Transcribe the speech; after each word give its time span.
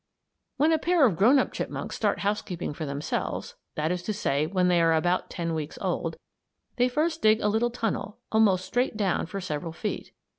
When 0.57 0.71
a 0.71 0.79
pair 0.79 1.05
of 1.05 1.15
grown 1.15 1.37
up 1.37 1.53
chipmunks 1.53 1.95
start 1.95 2.21
housekeeping 2.21 2.73
for 2.73 2.87
themselves 2.87 3.53
that 3.75 3.91
is 3.91 4.01
to 4.01 4.13
say 4.13 4.47
when 4.47 4.67
they 4.67 4.81
are 4.81 4.95
about 4.95 5.29
ten 5.29 5.53
weeks 5.53 5.77
old 5.79 6.15
they 6.77 6.89
first 6.89 7.21
dig 7.21 7.39
a 7.39 7.47
little 7.49 7.69
tunnel, 7.69 8.17
almost 8.31 8.65
straight 8.65 8.97
down 8.97 9.27
for 9.27 9.39
several 9.39 9.73
feet. 9.73 10.11